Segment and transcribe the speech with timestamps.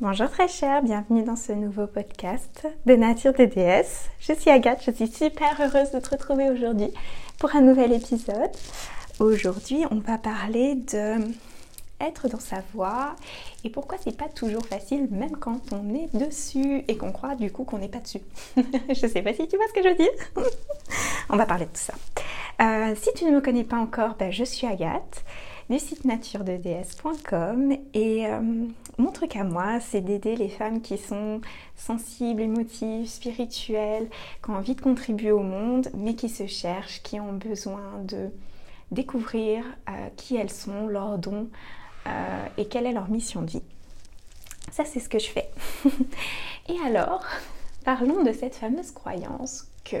[0.00, 4.08] Bonjour très cher, bienvenue dans ce nouveau podcast de Nature de déesse.
[4.20, 6.92] Je suis Agathe, je suis super heureuse de te retrouver aujourd'hui
[7.40, 8.52] pour un nouvel épisode.
[9.18, 11.16] Aujourd'hui, on va parler de
[12.00, 13.16] être dans sa voix
[13.64, 17.50] et pourquoi c'est pas toujours facile même quand on est dessus et qu'on croit du
[17.50, 18.20] coup qu'on n'est pas dessus.
[18.56, 20.46] je sais pas si tu vois ce que je veux dire.
[21.28, 21.94] on va parler de tout ça.
[22.62, 25.24] Euh, si tu ne me connais pas encore, ben, je suis Agathe
[25.70, 28.40] du site naturededs.com et euh,
[28.96, 31.42] mon truc à moi, c'est d'aider les femmes qui sont
[31.76, 34.08] sensibles, émotives, spirituelles,
[34.42, 38.30] qui ont envie de contribuer au monde, mais qui se cherchent, qui ont besoin de
[38.92, 41.50] découvrir euh, qui elles sont, leurs dons
[42.06, 43.62] euh, et quelle est leur mission de vie.
[44.72, 45.50] Ça, c'est ce que je fais.
[46.68, 47.24] et alors,
[47.84, 49.98] parlons de cette fameuse croyance que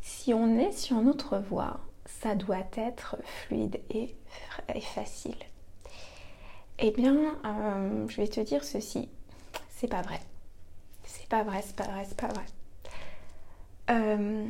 [0.00, 4.14] si on est sur notre voie, ça doit être fluide et,
[4.80, 5.36] facile.
[6.78, 9.08] Eh bien, euh, je vais te dire ceci,
[9.70, 10.20] c'est pas vrai.
[11.04, 12.44] C'est pas vrai, c'est pas vrai, c'est pas vrai.
[13.90, 14.46] Euh,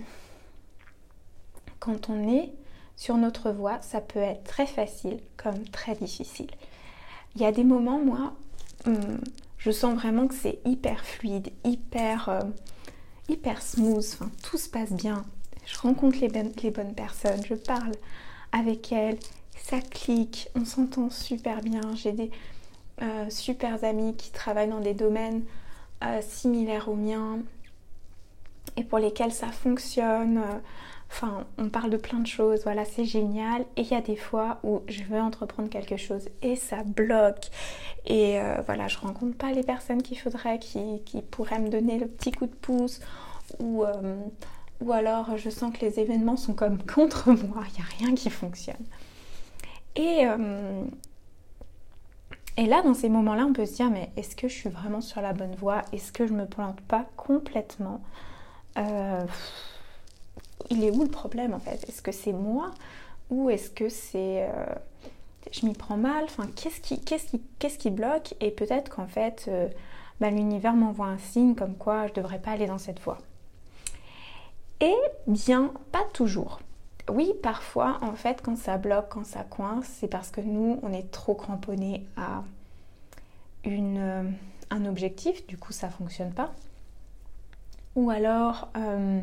[1.78, 2.52] quand on est
[2.96, 6.50] sur notre voie, ça peut être très facile comme très difficile.
[7.34, 8.34] Il y a des moments, moi,
[8.86, 9.20] hum,
[9.58, 12.40] je sens vraiment que c'est hyper fluide, hyper, euh,
[13.28, 15.24] hyper smooth, tout se passe bien,
[15.66, 17.92] je rencontre les, bonnes personnes, je parle
[18.52, 19.18] avec elles,
[19.56, 21.80] ça clique, on s'entend super bien.
[21.96, 22.30] J'ai des
[23.02, 25.42] euh, super amis qui travaillent dans des domaines
[26.04, 27.40] euh, similaires aux miens
[28.76, 30.40] et pour lesquels ça fonctionne.
[31.10, 33.62] Enfin, on parle de plein de choses, voilà, c'est génial.
[33.76, 37.50] Et il y a des fois où je veux entreprendre quelque chose et ça bloque.
[38.06, 41.98] Et euh, voilà, je rencontre pas les personnes qu'il faudrait, qui, qui, pourraient me donner
[41.98, 43.00] le petit coup de pouce
[43.60, 43.84] ou
[44.80, 48.14] ou alors je sens que les événements sont comme contre moi, il n'y a rien
[48.14, 48.84] qui fonctionne.
[49.94, 50.84] Et, euh,
[52.56, 55.00] et là, dans ces moments-là, on peut se dire, mais est-ce que je suis vraiment
[55.00, 55.82] sur la bonne voie?
[55.92, 58.00] Est-ce que je ne me plante pas complètement?
[58.78, 59.24] Euh,
[60.70, 61.88] Il est où le problème en fait?
[61.88, 62.72] Est-ce que c'est moi?
[63.30, 64.48] Ou est-ce que c'est...
[64.48, 64.66] Euh,
[65.52, 66.24] je m'y prends mal?
[66.24, 68.34] Enfin, qu'est-ce qui, qu'est-ce qui, qu'est-ce qui bloque?
[68.40, 69.50] Et peut-être qu'en fait,
[70.20, 73.18] bah, l'univers m'envoie un signe comme quoi je ne devrais pas aller dans cette voie.
[74.80, 74.94] Et
[75.26, 76.60] bien, pas toujours.
[77.08, 80.92] Oui, parfois, en fait, quand ça bloque, quand ça coince, c'est parce que nous, on
[80.92, 82.42] est trop cramponnés à
[83.66, 84.30] euh,
[84.70, 86.52] un objectif, du coup, ça fonctionne pas.
[87.94, 89.20] Ou alors, euh,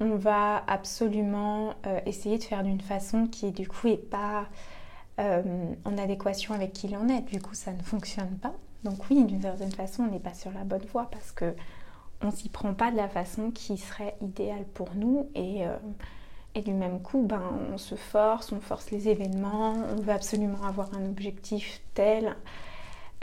[0.00, 4.46] on va absolument euh, essayer de faire d'une façon qui, du coup, n'est pas
[5.18, 7.20] en adéquation avec qui l'on est.
[7.20, 8.54] Du coup, ça ne fonctionne pas.
[8.82, 11.54] Donc oui, d'une certaine façon, on n'est pas sur la bonne voie parce que
[12.22, 15.76] on s'y prend pas de la façon qui serait idéale pour nous et, euh,
[16.54, 20.62] et du même coup ben, on se force, on force les événements, on veut absolument
[20.64, 22.36] avoir un objectif tel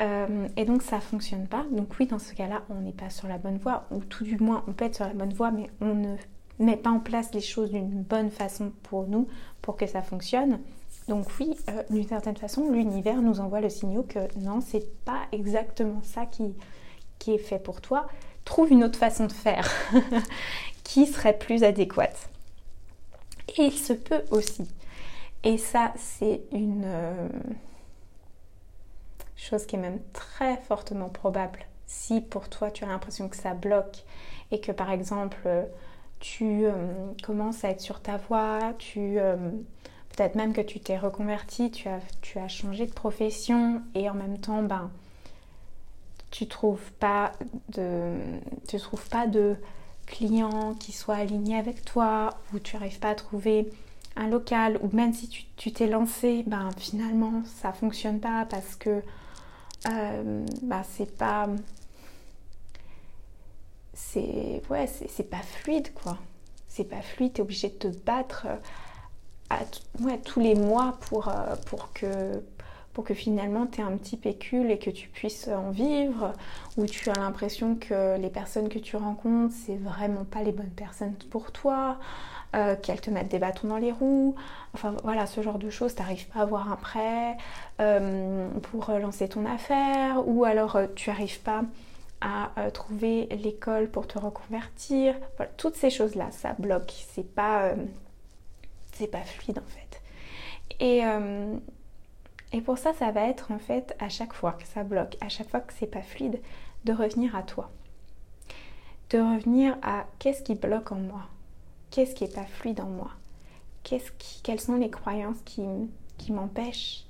[0.01, 1.65] euh, et donc ça fonctionne pas.
[1.71, 4.37] Donc oui dans ce cas-là on n'est pas sur la bonne voie ou tout du
[4.37, 6.15] moins on peut être sur la bonne voie mais on ne
[6.59, 9.27] met pas en place les choses d'une bonne façon pour nous
[9.61, 10.59] pour que ça fonctionne.
[11.07, 15.21] Donc oui, euh, d'une certaine façon, l'univers nous envoie le signal que non, c'est pas
[15.31, 16.53] exactement ça qui
[17.27, 18.07] est fait pour toi
[18.49, 19.71] trouve une autre façon de faire
[20.83, 22.29] qui serait plus adéquate.
[23.57, 24.67] Et il se peut aussi.
[25.43, 27.29] Et ça, c'est une euh,
[29.35, 31.59] chose qui est même très fortement probable.
[31.85, 34.03] Si pour toi, tu as l'impression que ça bloque
[34.51, 35.47] et que par exemple,
[36.19, 36.73] tu euh,
[37.23, 39.37] commences à être sur ta voie, tu euh,
[40.15, 44.15] peut-être même que tu t'es reconverti, tu as, tu as changé de profession et en
[44.15, 44.89] même temps, ben,
[46.31, 47.31] tu trouves pas
[47.69, 48.17] de
[48.67, 49.55] tu trouves pas de
[50.05, 53.69] clients qui soient alignés avec toi ou tu n'arrives pas à trouver
[54.15, 59.01] un local ou même si tu t'es lancé ben finalement ça fonctionne pas parce que
[59.89, 61.47] euh, ben, c'est pas
[63.93, 66.17] c'est ouais c'est pas fluide quoi.
[66.67, 68.47] C'est pas fluide tu es obligé de te battre
[69.49, 69.59] à,
[70.01, 72.41] ouais, tous les mois pour, euh, pour que
[73.01, 76.33] que finalement tu aies un petit pécule et que tu puisses en vivre,
[76.77, 80.69] ou tu as l'impression que les personnes que tu rencontres, c'est vraiment pas les bonnes
[80.69, 81.97] personnes pour toi,
[82.55, 84.33] euh, qu'elles te mettent des bâtons dans les roues,
[84.73, 87.37] enfin voilà, ce genre de choses, tu n'arrives pas à avoir un prêt
[87.79, 91.63] euh, pour lancer ton affaire, ou alors euh, tu n'arrives pas
[92.21, 95.15] à trouver l'école pour te reconvertir.
[95.37, 97.71] Voilà, toutes ces choses-là, ça bloque, c'est pas,
[98.91, 100.01] c'est pas fluide en fait.
[100.81, 101.01] Et,
[102.51, 105.29] et pour ça, ça va être en fait à chaque fois que ça bloque, à
[105.29, 106.41] chaque fois que c'est pas fluide,
[106.85, 107.69] de revenir à toi.
[109.11, 111.27] De revenir à qu'est-ce qui bloque en moi?
[111.91, 113.11] Qu'est-ce qui est pas fluide en moi?
[113.83, 115.63] Quelles sont les croyances qui,
[116.31, 117.05] m'empêchent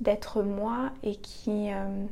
[0.00, 2.06] d'être moi et qui, euh,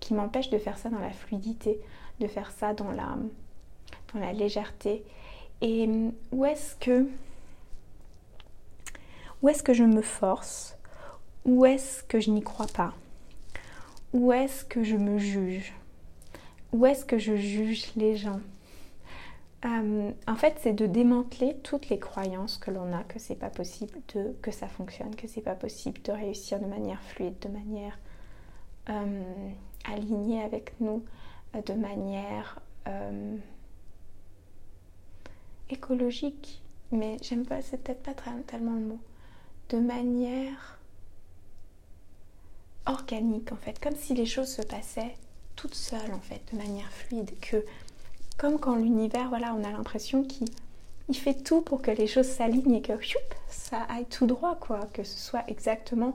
[0.00, 1.80] qui m'empêche de faire ça dans la fluidité,
[2.20, 3.16] de faire ça dans la,
[4.12, 5.04] dans la légèreté?
[5.60, 5.88] Et
[6.32, 7.06] où est-ce que
[9.42, 10.76] où est-ce que je me force
[11.44, 12.94] Où est-ce que je n'y crois pas?
[14.12, 15.72] Où est-ce que je me juge?
[16.72, 18.40] Où est-ce que je juge les gens?
[19.64, 23.50] Euh, en fait, c'est de démanteler toutes les croyances que l'on a que c'est pas
[23.50, 27.48] possible de que ça fonctionne, que c'est pas possible de réussir de manière fluide, de
[27.48, 27.98] manière
[28.88, 29.50] euh,
[29.84, 31.04] alignée avec nous,
[31.54, 32.60] euh, de manière
[35.68, 36.62] écologique.
[36.90, 38.14] Mais j'aime pas, c'est peut-être pas
[38.46, 38.98] tellement le mot.
[39.68, 40.79] De manière
[42.86, 45.14] organique en fait, comme si les choses se passaient
[45.56, 47.64] toutes seules en fait, de manière fluide, que
[48.38, 50.48] comme quand l'univers, voilà, on a l'impression qu'il
[51.08, 52.92] il fait tout pour que les choses s'alignent et que
[53.48, 56.14] ça aille tout droit quoi, que ce soit exactement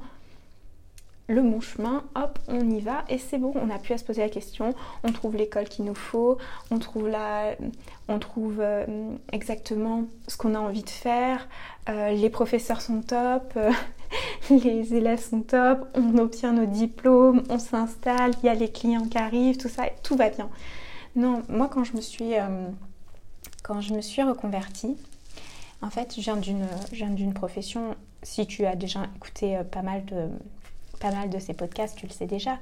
[1.27, 4.03] le bon chemin, hop, on y va et c'est bon, on n'a plus à se
[4.03, 6.37] poser la question, on trouve l'école qu'il nous faut,
[6.69, 7.55] on trouve, la,
[8.07, 8.85] on trouve euh,
[9.31, 11.47] exactement ce qu'on a envie de faire,
[11.89, 13.71] euh, les professeurs sont top, euh,
[14.49, 19.07] les élèves sont top, on obtient nos diplômes, on s'installe, il y a les clients
[19.07, 20.49] qui arrivent, tout ça, tout va bien.
[21.15, 22.33] Non, moi quand je me suis,
[24.01, 24.95] suis reconvertie,
[25.81, 26.31] en fait, je
[26.91, 30.29] viens d'une profession, si tu as déjà écouté pas mal de
[30.99, 32.57] pas mal de ces podcasts, tu le sais déjà,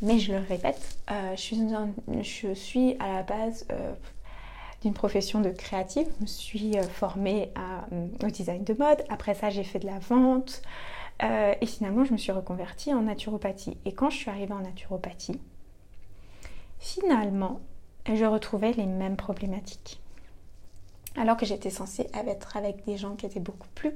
[0.00, 3.92] mais je le répète, euh, je, suis à la base euh,
[4.82, 6.06] d'une profession de créative.
[6.18, 7.52] Je me suis euh, formée
[8.22, 9.02] au design de mode.
[9.08, 10.62] Après ça, j'ai fait de la vente.
[11.20, 13.76] et finalement, je me suis reconvertie en naturopathie.
[13.84, 15.40] Et quand je suis arrivée en naturopathie,
[16.78, 17.60] finalement,
[18.12, 20.00] je retrouvais les mêmes problématiques.
[21.16, 23.92] Alors que j'étais censée être avec des gens qui étaient beaucoup plus,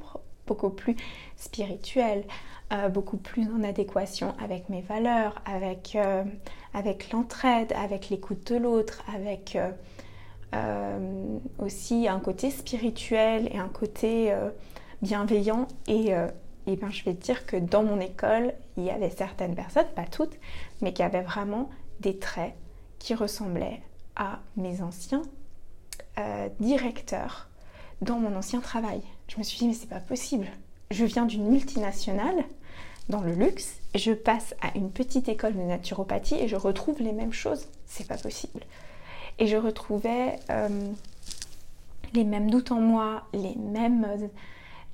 [0.47, 0.97] beaucoup plus
[1.37, 2.25] spirituels,
[2.73, 6.25] euh, beaucoup plus en adéquation avec mes valeurs, avec, euh,
[6.75, 9.71] avec l'entraide, avec l'écoute de l'autre, avec euh,
[11.59, 14.35] aussi un côté spirituel et un côté
[15.03, 15.69] bienveillant.
[15.87, 16.13] Et,
[16.67, 19.89] et ben, je vais te dire que dans mon école, il y avait certaines personnes,
[19.95, 20.39] pas toutes,
[20.81, 21.69] mais qui avaient vraiment
[22.01, 22.55] des traits
[22.99, 23.83] qui ressemblaient
[24.17, 25.23] à mes anciens
[26.59, 27.49] directeurs
[28.01, 29.03] dans mon ancien travail.
[29.29, 30.47] Je me suis dit, mais c'est pas possible
[30.91, 32.45] je viens d'une multinationale
[33.09, 37.13] dans le luxe, je passe à une petite école de naturopathie et je retrouve les
[37.13, 37.69] mêmes choses.
[37.87, 38.61] C'est pas possible.
[39.39, 40.69] Et je retrouvais euh,
[42.15, 44.31] les mêmes doutes en moi, les mêmes,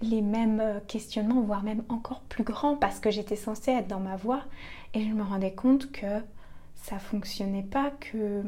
[0.02, 4.42] mêmes questionnements, voire même encore plus grands parce que j'étais censée être dans ma voie
[4.94, 6.20] et je me rendais compte que
[6.74, 8.42] ça fonctionnait pas, que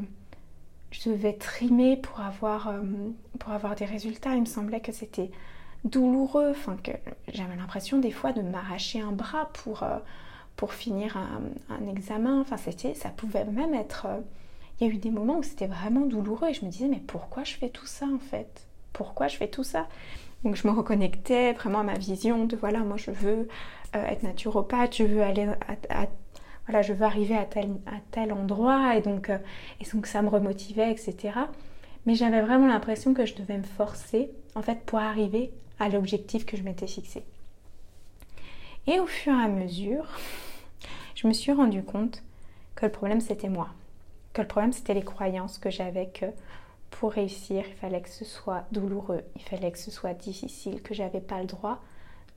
[0.91, 2.81] je devais trimer pour avoir, euh,
[3.39, 4.35] pour avoir des résultats.
[4.35, 5.31] Il me semblait que c'était
[5.83, 6.91] douloureux, enfin que
[7.31, 9.97] j'avais l'impression des fois de m'arracher un bras pour, euh,
[10.69, 14.19] finir un, examen, enfin c'était, ça pouvait même être, euh,
[14.79, 17.01] il y a eu des moments où c'était vraiment douloureux et je me disais mais
[17.05, 18.67] pourquoi je fais tout ça en fait?
[18.93, 19.87] Pourquoi je fais tout ça?
[20.43, 23.47] Donc je me reconnectais vraiment à ma vision de voilà moi je veux
[23.95, 25.47] euh, être naturopathe, je veux aller
[25.89, 30.29] à, je veux arriver à tel, à tel endroit et donc, et donc ça me
[30.29, 31.39] remotivait, etc.
[32.05, 36.45] Mais j'avais vraiment l'impression que je devais me forcer en fait pour arriver à l'objectif
[36.45, 37.23] que je m'étais fixé.
[38.87, 40.05] Et au fur et à mesure,
[41.15, 42.23] je me suis rendu compte
[42.75, 43.69] que le problème c'était moi,
[44.35, 46.27] que le problème c'était les croyances que j'avais que
[46.91, 50.93] pour réussir, il fallait que ce soit douloureux, il fallait que ce soit difficile, que
[50.93, 51.81] j'avais pas le droit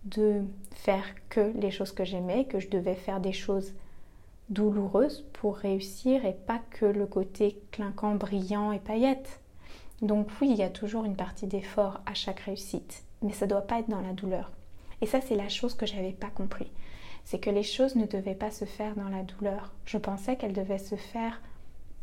[0.04, 0.42] de
[0.74, 3.74] faire que les choses que j'aimais, que je devais faire des choses
[4.48, 9.40] douloureuses pour réussir et pas que le côté clinquant, brillant et paillette.
[10.00, 13.66] Donc oui, il y a toujours une partie d'effort à chaque réussite mais ça doit
[13.66, 14.50] pas être dans la douleur.
[15.00, 16.70] Et ça, c'est la chose que je n'avais pas compris.
[17.24, 19.72] C'est que les choses ne devaient pas se faire dans la douleur.
[19.84, 21.40] Je pensais qu'elles devaient se faire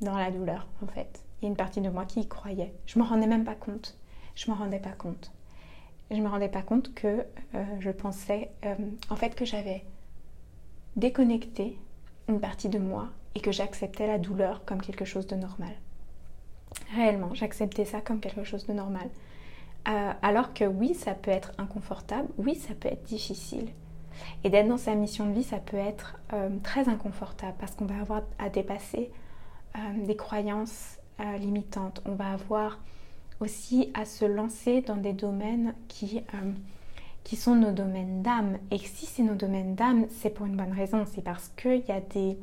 [0.02, 1.24] dans la douleur, en fait.
[1.42, 2.74] Il y a une partie de moi qui y croyait.
[2.86, 3.98] Je ne me rendais même pas compte.
[4.36, 5.32] Je ne me rendais pas compte.
[6.12, 7.26] Je me rendais pas compte que
[7.56, 8.76] euh, je pensais, euh,
[9.10, 9.84] en fait, que j'avais
[10.96, 11.78] déconnecté
[12.30, 15.74] une partie de moi et que j'acceptais la douleur comme quelque chose de normal.
[16.94, 19.10] Réellement, j'acceptais ça comme quelque chose de normal.
[19.88, 23.70] Euh, alors que oui, ça peut être inconfortable, oui, ça peut être difficile.
[24.44, 26.18] Et d'être dans sa mission de vie, ça peut être
[26.64, 29.12] très inconfortable parce qu'on va avoir à dépasser
[30.06, 30.98] des croyances
[31.40, 32.02] limitantes.
[32.06, 32.80] On va avoir
[33.40, 36.22] aussi à se lancer dans des domaines qui,
[37.24, 38.58] qui sont nos domaines d'âme.
[38.72, 41.06] Et si c'est nos domaines d'âme, c'est pour une bonne raison.
[41.06, 42.38] C'est parce qu'il y a des,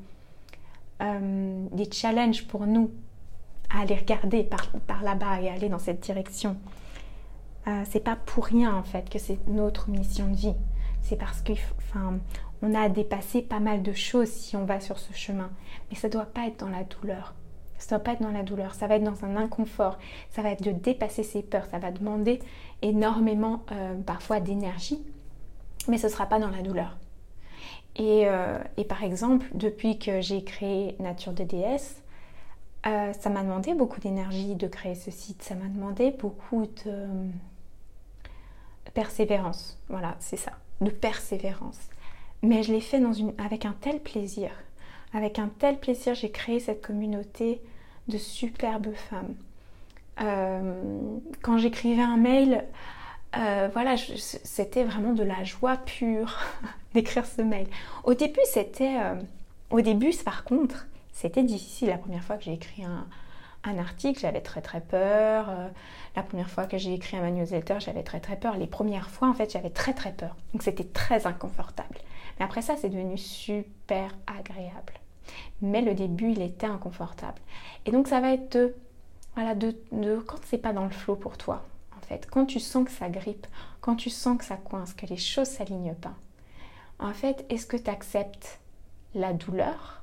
[1.00, 2.90] des challenges pour nous
[3.74, 6.56] à aller regarder par, par là-bas et aller dans cette direction.
[7.66, 10.54] Euh, c'est pas pour rien en fait que c'est notre mission de vie.
[11.02, 12.18] C'est parce que, enfin,
[12.62, 15.50] on a à dépasser pas mal de choses si on va sur ce chemin.
[15.90, 17.34] Mais ça ne doit pas être dans la douleur.
[17.82, 19.98] Ça ne doit pas être dans la douleur, ça va être dans un inconfort,
[20.30, 22.38] ça va être de dépasser ses peurs, ça va demander
[22.80, 25.02] énormément euh, parfois d'énergie,
[25.88, 26.96] mais ce ne sera pas dans la douleur.
[27.98, 32.00] Euh, et, par exemple, depuis que j'ai créé Nature de déesse,
[32.86, 37.06] euh, ça m'a demandé beaucoup d'énergie de créer ce site, ça m'a demandé beaucoup de
[38.94, 41.78] persévérance, voilà, c'est ça, de persévérance.
[42.42, 43.00] Mais je l'ai fait
[43.38, 44.50] avec un tel plaisir,
[45.14, 47.60] avec un tel plaisir, j'ai créé cette communauté
[48.08, 49.34] de superbes femmes.
[50.20, 52.64] Euh, quand j'écrivais un mail,
[53.36, 56.38] euh, voilà, c'était vraiment de la joie pure
[56.94, 57.66] d'écrire ce mail.
[58.04, 59.14] Au début, c'était, euh,
[59.70, 61.88] au début, par contre, c'était difficile.
[61.88, 63.06] La première fois que j'ai écrit un,
[63.64, 65.50] un article, j'avais très très peur.
[66.16, 68.56] la première fois que j'ai écrit un newsletter, j'avais très très peur.
[68.56, 70.36] Les premières fois, en fait, j'avais très très peur.
[70.52, 71.98] Donc c'était très inconfortable.
[72.38, 74.94] Mais après ça, c'est devenu super agréable
[75.60, 77.40] mais le début il était inconfortable.
[77.86, 78.74] Et donc ça va être de,
[79.34, 81.64] voilà, de, de quand c'est pas dans le flot pour toi,
[81.96, 83.46] en fait, quand tu sens que ça grippe,
[83.80, 86.14] quand tu sens que ça coince, que les choses s'alignent pas,
[86.98, 88.60] en fait, est-ce que tu acceptes
[89.14, 90.02] la douleur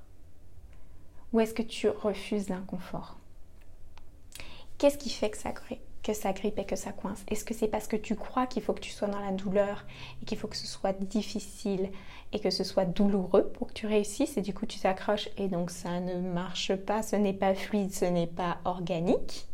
[1.31, 3.18] ou est-ce que tu refuses l'inconfort?
[4.79, 5.37] Qu'est-ce qui fait que
[6.13, 7.25] ça grippe et que ça coince?
[7.27, 9.85] Est-ce que c'est parce que tu crois qu'il faut que tu sois dans la douleur
[10.21, 11.91] et qu'il faut que ce soit difficile
[12.31, 15.49] et que ce soit douloureux pour que tu réussisses et du coup tu t'accroches et
[15.49, 19.49] donc ça ne marche pas, ce n'est pas fluide, ce n'est pas organique?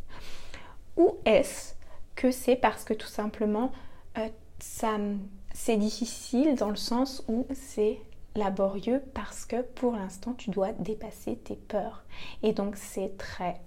[0.96, 1.74] Ou est-ce
[2.16, 3.72] que c'est parce que tout simplement
[4.20, 4.30] euh,
[4.60, 5.00] ça
[5.56, 8.00] c'est difficile dans le sens où c'est
[8.36, 12.04] laborieux parce que pour l'instant tu dois dépasser tes peurs
[12.44, 13.60] et donc c'est très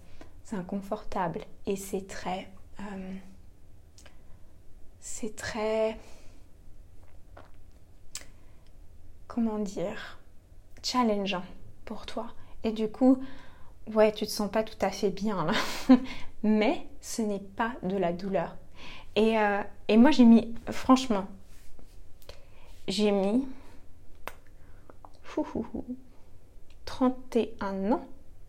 [0.57, 2.51] inconfortable et c'est très
[2.81, 3.15] euh,
[5.01, 5.99] c'est très,
[9.27, 10.19] comment dire,
[10.83, 11.45] challengeant
[11.85, 12.29] pour toi.
[12.63, 13.19] Et du coup,
[13.95, 15.53] ouais, tu te sens pas tout à fait bien là.
[16.43, 18.57] Mais ce n'est pas de la douleur.
[19.17, 21.27] Et, euh, et moi, j'ai mis, franchement,
[22.87, 23.47] j'ai mis
[26.85, 28.07] 31 ans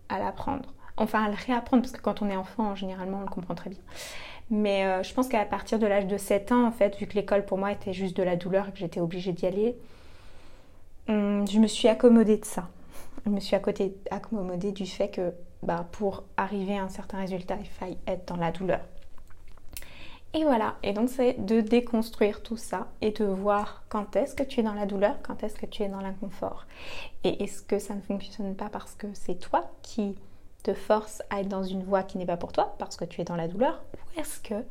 [0.09, 3.29] à l'apprendre enfin à le réapprendre, parce que quand on est enfant, généralement, on le
[3.29, 3.79] comprend très bien.
[4.49, 7.15] Mais euh, je pense qu'à partir de l'âge de 7 ans, en fait, vu que
[7.15, 9.75] l'école pour moi était juste de la douleur et que j'étais obligée d'y aller,
[11.07, 12.69] hum, je me suis accommodée de ça.
[13.25, 17.67] Je me suis accommodée du fait que bah, pour arriver à un certain résultat, il
[17.67, 18.81] faille être dans la douleur.
[20.35, 24.43] Et voilà, et donc c'est de déconstruire tout ça et de voir quand est-ce que
[24.43, 26.67] tu es dans la douleur, quand est-ce que tu es dans l'inconfort.
[27.23, 30.15] Et est-ce que ça ne fonctionne pas parce que c'est toi qui
[30.63, 33.21] te force à être dans une voie qui n'est pas pour toi parce que tu
[33.21, 34.65] es dans la douleur ou est-ce que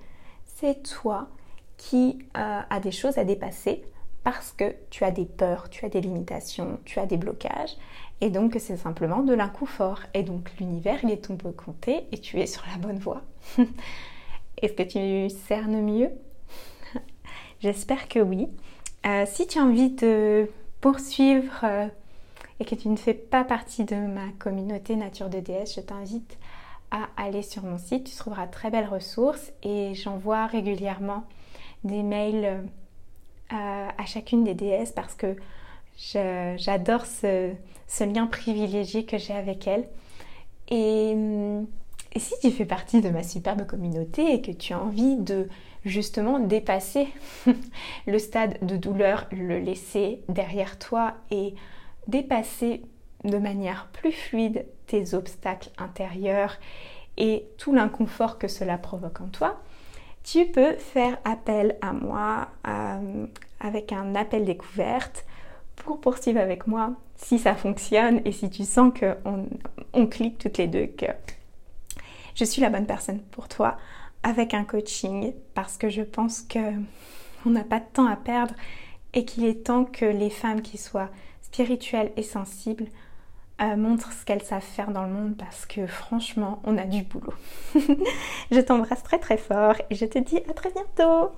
[0.44, 1.28] c'est toi
[1.76, 3.82] qui euh, as des choses à dépasser
[4.24, 7.76] parce que tu as des peurs, tu as des limitations, tu as des blocages
[8.20, 12.18] et donc c'est simplement de l'inconfort et donc l'univers il est ton peu compté et
[12.18, 13.22] tu es sur la bonne voie.
[14.62, 16.10] Est-ce que tu cernes mieux?
[17.60, 18.48] J'espère que oui.
[19.06, 21.86] Euh, si tu as envie de poursuivre euh,
[22.60, 26.38] et que tu ne fais pas partie de ma communauté Nature de DS, je t'invite
[26.90, 28.04] à aller sur mon site.
[28.04, 31.24] Tu trouveras très belles ressources et j'envoie régulièrement
[31.84, 32.64] des mails
[33.52, 35.36] euh, à chacune des DS parce que
[35.96, 37.54] j'adore ce,
[38.00, 39.88] lien privilégié que j'ai avec elles.
[40.70, 41.14] Et,
[42.12, 45.48] et, si tu fais partie de ma superbe communauté et que tu as envie de
[45.84, 47.08] justement dépasser
[48.06, 51.54] le stade de douleur, le laisser derrière toi et
[52.08, 52.82] dépasser
[53.24, 56.56] de manière plus fluide tes obstacles intérieurs
[57.16, 59.60] et tout l'inconfort que cela provoque en toi,
[60.24, 63.26] tu peux faire appel à moi euh,
[63.60, 65.24] avec un appel découverte
[65.76, 69.46] pour poursuivre avec moi si ça fonctionne et si tu sens qu'on
[69.92, 71.06] on clique toutes les deux que
[72.34, 73.78] je suis la bonne personne pour toi
[74.22, 76.58] avec un coaching parce que je pense que
[77.46, 78.54] on n'a pas de temps à perdre
[79.14, 81.10] et qu'il est temps que les femmes qui soient
[81.50, 82.86] spirituelle et sensible
[83.60, 87.02] euh, montre ce qu'elles savent faire dans le monde parce que franchement, on a du
[87.02, 87.34] boulot.
[88.52, 91.32] je t'embrasse très très fort et je te dis à très bientôt.